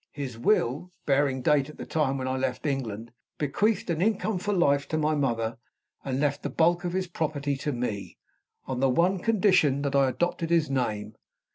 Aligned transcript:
His 0.13 0.35
will, 0.35 0.91
bearing 1.05 1.43
date 1.43 1.69
at 1.69 1.77
the 1.77 1.85
time 1.85 2.17
when 2.17 2.27
I 2.27 2.35
left 2.35 2.65
England, 2.65 3.11
bequeathed 3.37 3.87
an 3.91 4.01
income 4.01 4.39
for 4.39 4.51
life 4.51 4.87
to 4.87 4.97
my 4.97 5.13
mother, 5.13 5.59
and 6.03 6.19
left 6.19 6.41
the 6.41 6.49
bulk 6.49 6.83
of 6.83 6.93
his 6.93 7.05
property 7.05 7.55
to 7.57 7.71
me, 7.71 8.17
on 8.65 8.79
the 8.79 8.89
one 8.89 9.19
condition 9.19 9.83
that 9.83 9.93
I 9.95 10.09
adopted 10.09 10.49
his 10.49 10.71
name. 10.71 11.13